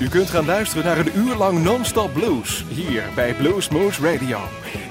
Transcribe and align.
U 0.00 0.08
kunt 0.08 0.30
gaan 0.30 0.44
luisteren 0.44 0.84
naar 0.84 0.98
een 0.98 1.16
uur 1.18 1.34
lang 1.34 1.62
non-stop 1.62 2.12
blues 2.12 2.64
hier 2.68 3.02
bij 3.14 3.34
Blues 3.34 3.68
Moose 3.68 4.12
Radio. 4.12 4.38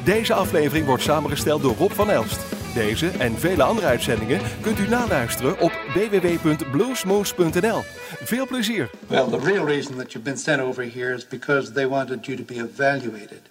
Deze 0.03 0.33
aflevering 0.33 0.85
wordt 0.85 1.03
samengesteld 1.03 1.61
door 1.61 1.75
Rob 1.75 1.91
van 1.91 2.09
Elst. 2.09 2.39
Deze 2.73 3.07
en 3.07 3.39
vele 3.39 3.63
andere 3.63 3.87
uitzendingen 3.87 4.41
kunt 4.61 4.79
u 4.79 4.87
naluisteren 4.87 5.59
op 5.59 5.71
www.bluesmoose.nl. 5.93 7.81
Veel 8.23 8.47
plezier. 8.47 8.89
Well, 9.07 9.25
the 9.29 9.39
real 9.39 9.65
reason 9.65 9.95
that 9.95 10.11
you've 10.11 10.29
been 10.29 10.37
sent 10.37 10.61
over 10.61 10.83
here 10.83 11.13
is 11.15 11.27
because 11.27 11.71
they 11.71 11.87
wanted 11.87 12.25
you 12.25 12.37
to 12.37 12.43
be 12.43 12.55
evaluated. 12.55 13.41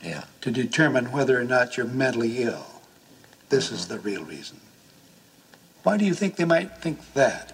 Yeah. 0.00 0.22
To 0.38 0.50
determine 0.50 1.10
whether 1.10 1.40
or 1.40 1.44
not 1.44 1.74
you're 1.74 1.90
mentally 1.94 2.36
ill. 2.36 2.64
This 3.46 3.70
is 3.70 3.86
the 3.86 3.98
real 4.02 4.24
reason. 4.24 4.56
Why 5.82 5.96
do 5.96 6.04
you 6.04 6.14
think 6.14 6.34
they 6.34 6.46
might 6.46 6.70
think 6.80 6.98
that? 7.12 7.52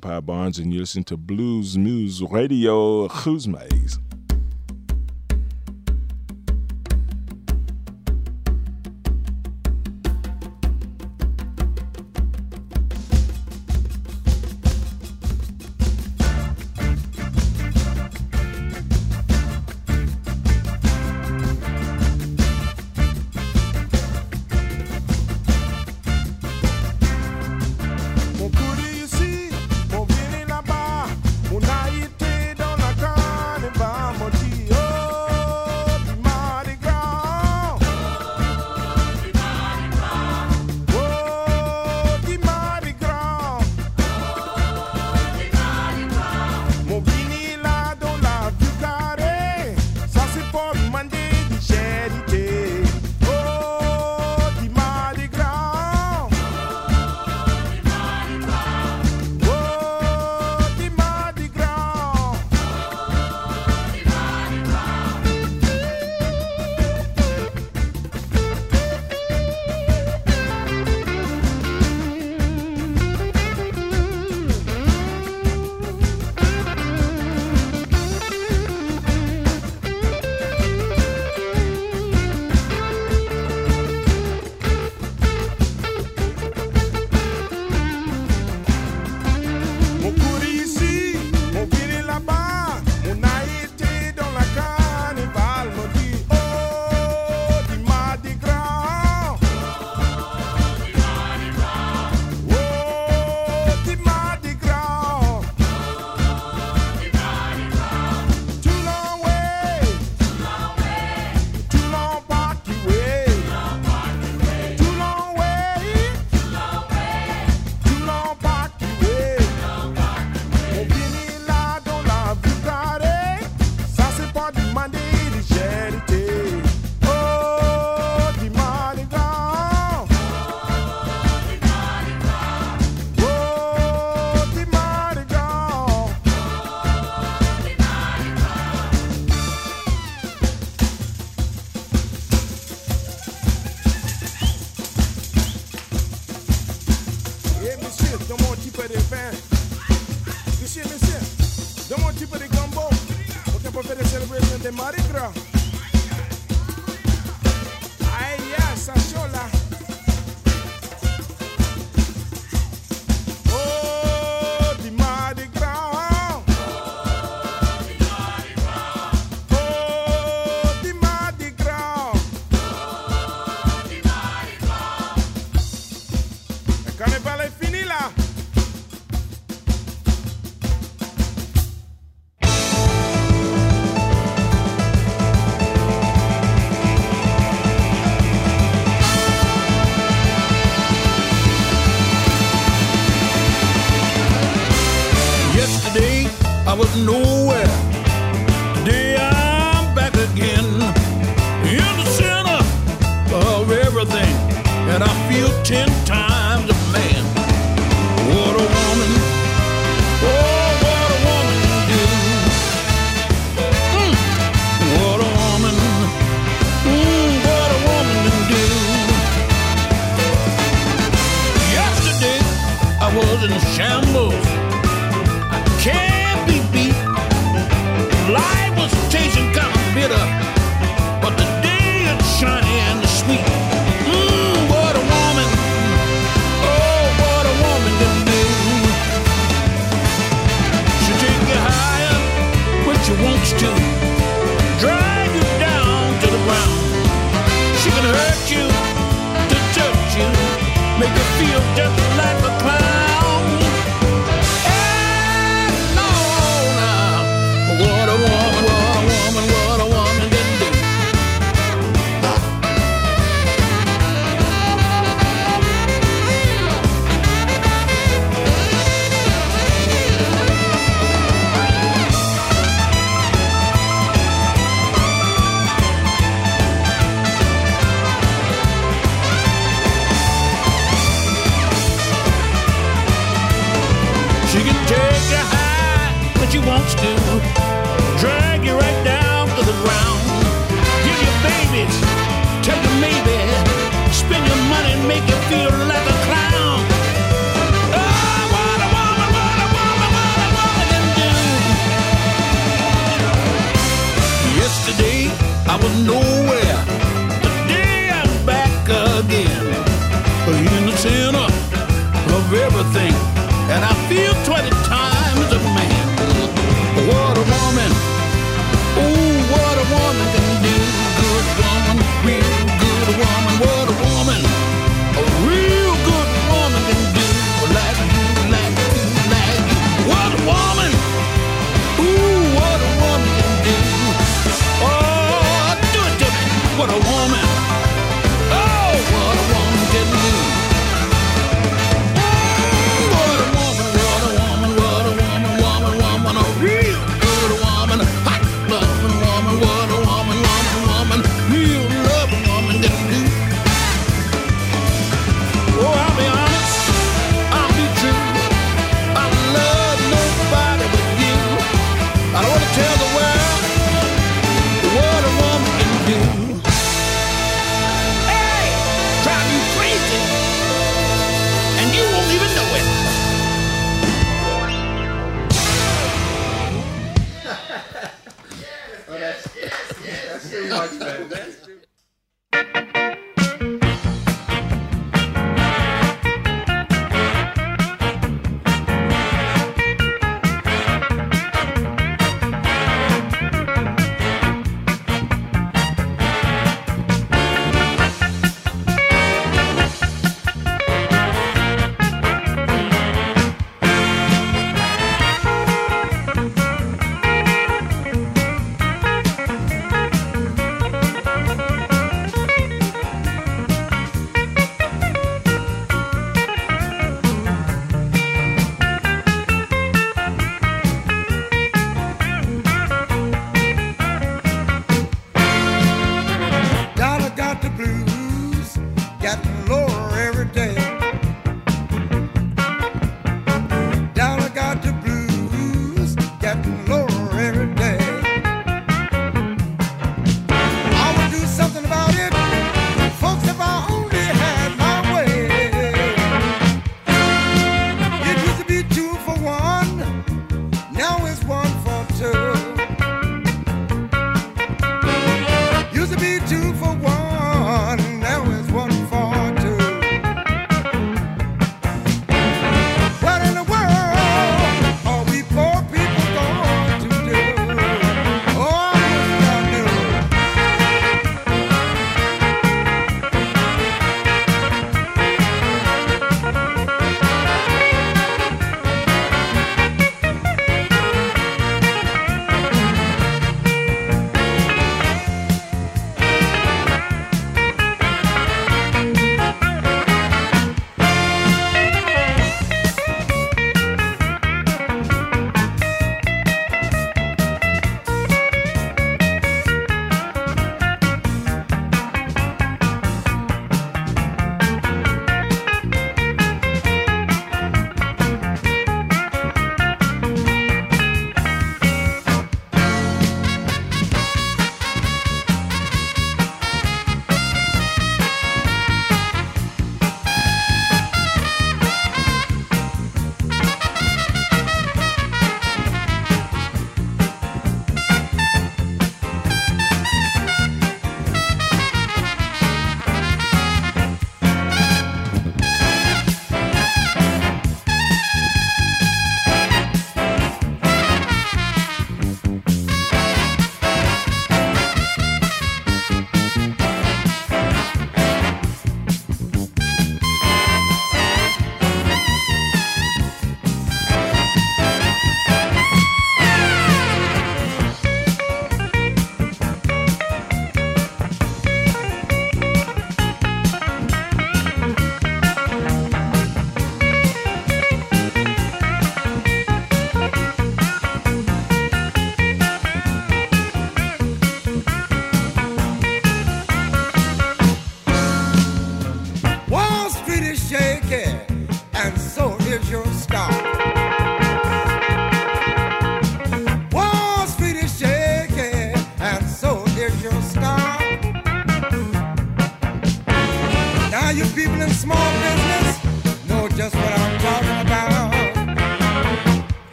Pie 0.00 0.20
Barnes, 0.20 0.58
and 0.58 0.72
you 0.72 0.80
listen 0.80 1.04
to 1.04 1.16
Blues 1.16 1.76
Moose 1.76 2.22
Radio. 2.22 3.08
Who's 3.08 3.46
Maze? 3.46 3.98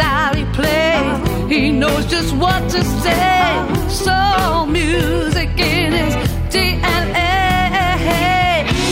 style 0.00 0.34
he 0.34 0.44
plays. 0.58 1.16
He 1.54 1.62
knows 1.80 2.04
just 2.06 2.32
what 2.42 2.60
to 2.74 2.80
say. 3.04 3.42
Soul 4.04 4.66
music 4.66 5.50
in 5.74 5.90
his 6.00 6.14
DNA. 6.52 7.32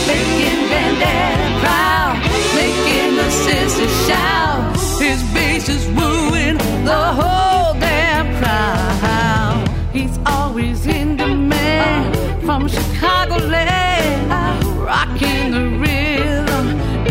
Making 0.09 0.61
Bandana 0.71 1.49
proud, 1.63 2.15
making 2.59 3.11
the 3.21 3.29
sisters 3.45 3.95
shout. 4.07 4.61
His 5.07 5.19
bass 5.33 5.65
is 5.77 5.83
wooing 5.97 6.57
the 6.91 7.03
whole 7.19 7.73
damn 7.85 8.27
crowd. 8.39 9.57
He's 9.97 10.15
always 10.35 10.85
in 10.85 11.17
demand 11.17 12.07
from 12.45 12.61
Chicago 12.67 13.37
land. 13.55 14.63
rocking 14.91 15.51
the 15.55 15.65
rhythm 15.83 16.65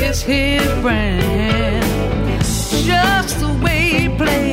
is 0.07 0.23
his 0.23 0.67
brand. 0.83 1.38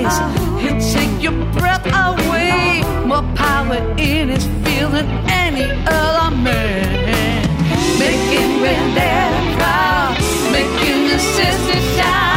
ways. 0.05 0.61
He'll 0.61 0.81
take 0.93 1.21
your 1.21 1.33
breath 1.53 1.85
away. 1.85 2.83
More 3.05 3.23
power 3.35 3.77
in 3.97 4.29
his 4.29 4.45
field 4.63 4.93
than 4.93 5.07
any 5.29 5.65
other 5.87 6.35
man. 6.35 7.47
Making 7.99 8.59
Granddad 8.59 9.57
proud, 9.57 10.17
making 10.51 11.07
the 11.07 11.19
sisters 11.19 11.95
shout. 11.95 12.34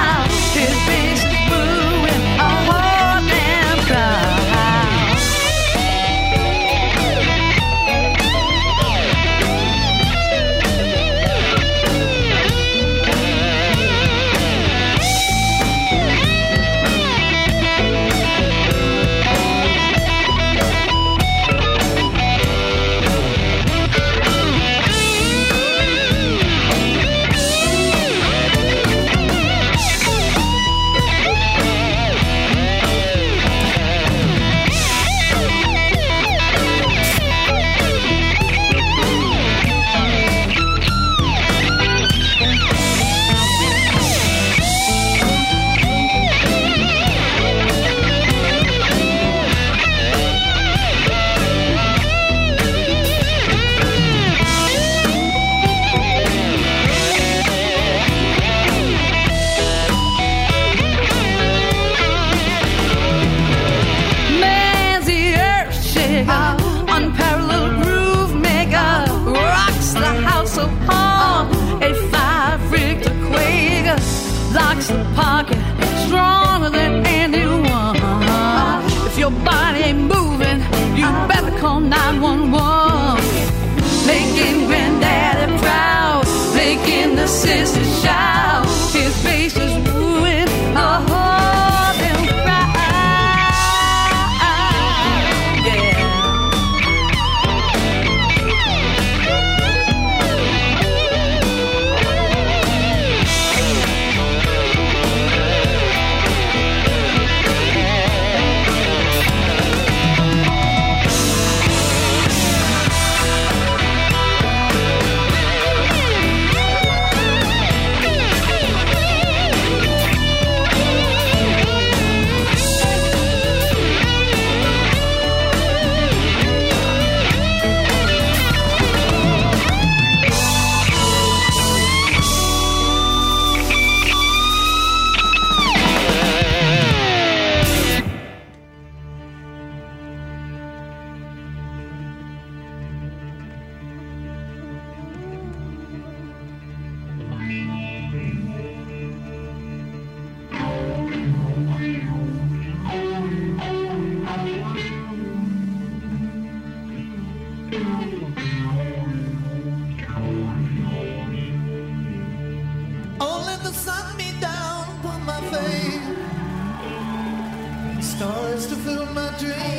my 169.19 169.31
dreams. 169.39 169.78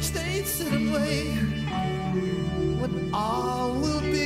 Which 0.00 0.12
they 0.12 0.42
sit 0.44 0.72
wait. 0.72 1.34
When 2.80 3.10
all 3.12 3.74
will 3.74 4.00
be 4.00 4.19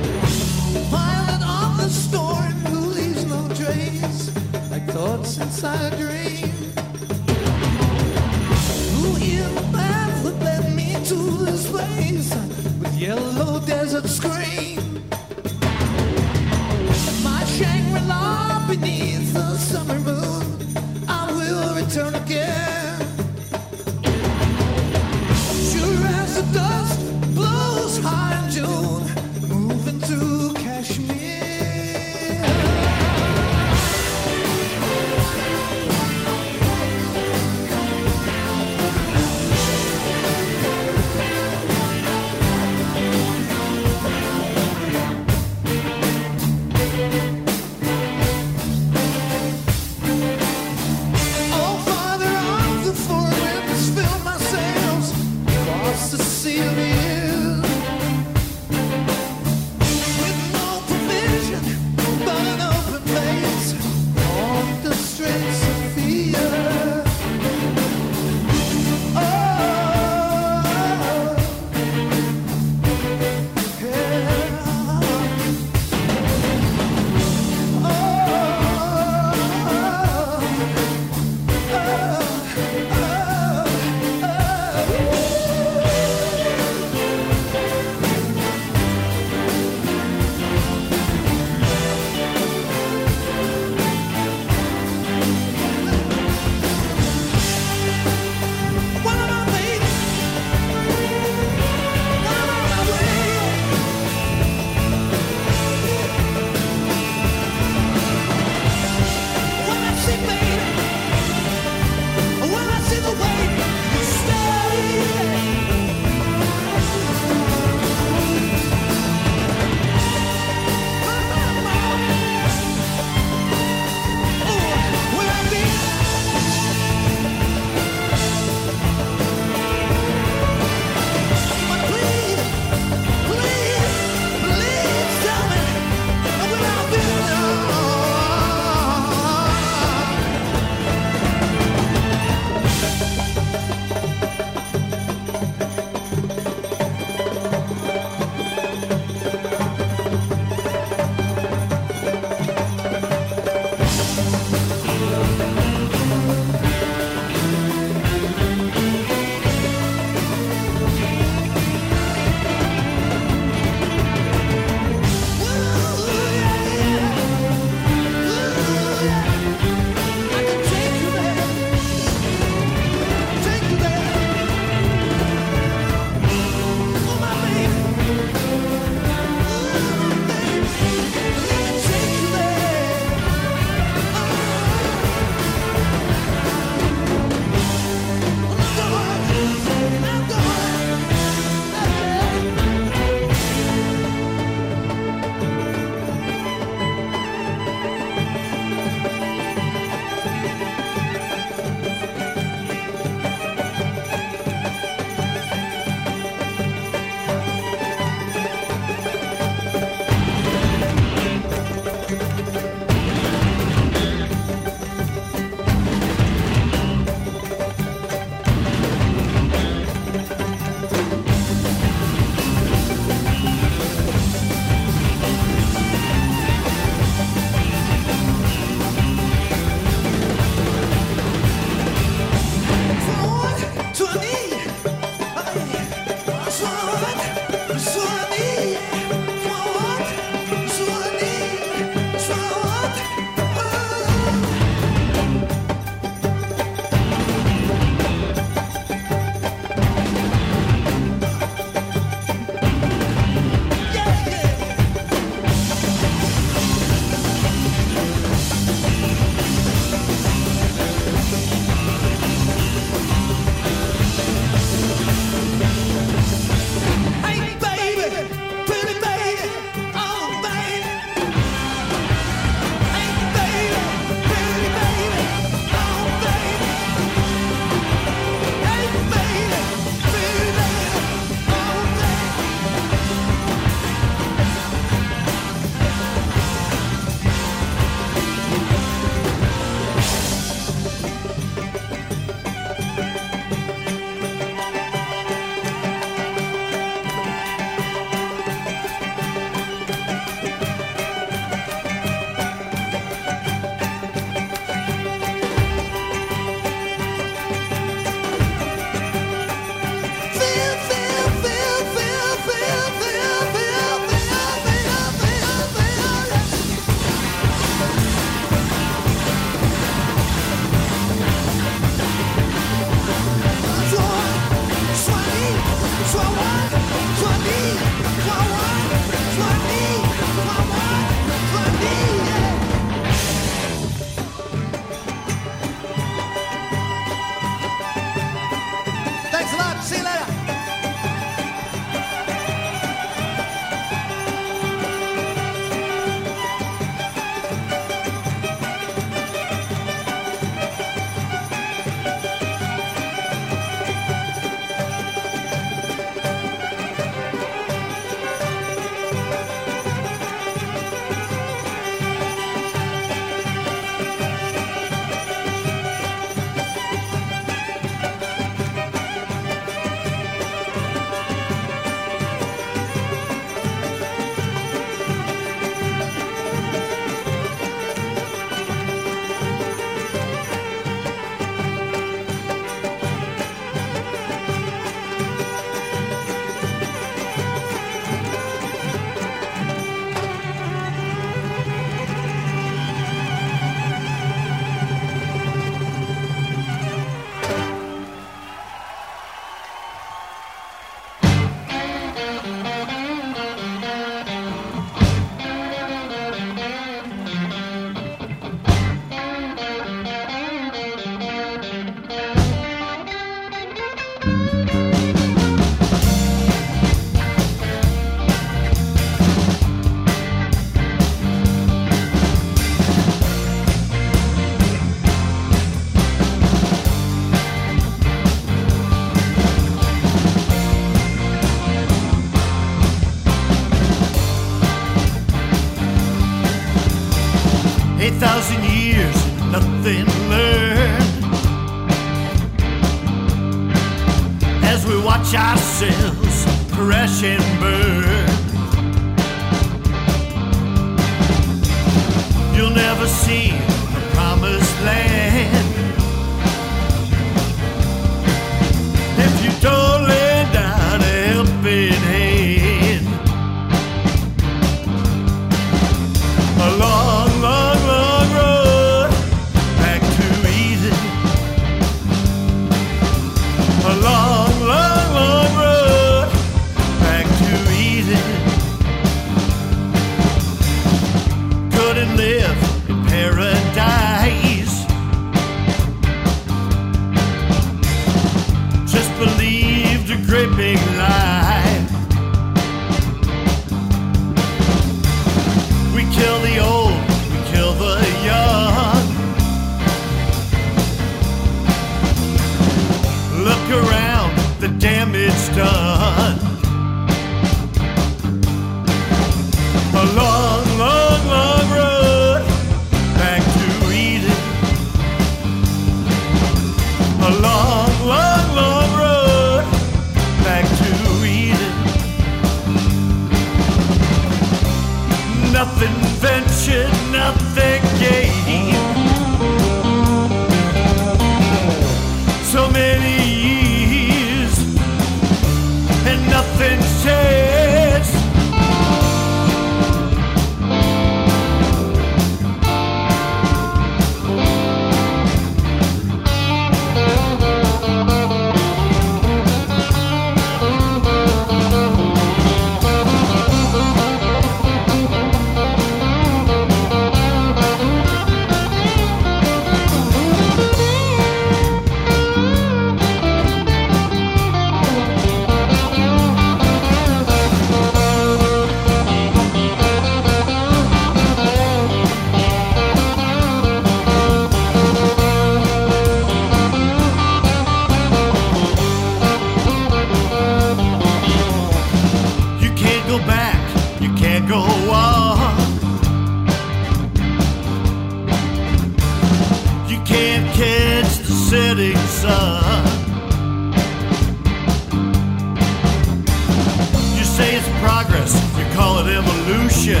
say 597.36 597.56
it's 597.56 597.68
progress, 597.80 598.32
you 598.56 598.64
call 598.76 598.98
it 599.00 599.08
evolution. 599.08 600.00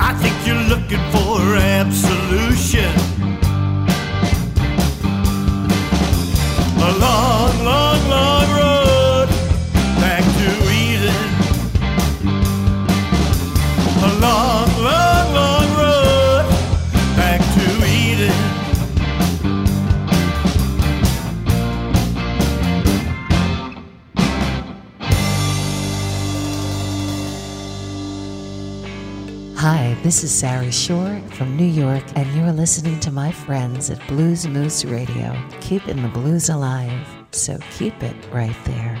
I 0.00 0.12
think 0.20 0.34
you're 0.44 0.56
looking 0.66 0.98
for 1.12 1.56
absolute. 1.56 2.21
This 30.12 30.24
is 30.24 30.34
Sari 30.34 30.70
Schorr 30.70 31.22
from 31.30 31.56
New 31.56 31.64
York, 31.64 32.04
and 32.16 32.30
you're 32.34 32.52
listening 32.52 33.00
to 33.00 33.10
my 33.10 33.32
friends 33.32 33.88
at 33.88 34.06
Blues 34.08 34.46
Moose 34.46 34.84
Radio, 34.84 35.34
keeping 35.62 36.02
the 36.02 36.08
blues 36.08 36.50
alive. 36.50 37.08
So 37.30 37.58
keep 37.70 38.02
it 38.02 38.14
right 38.30 38.54
there. 38.66 39.00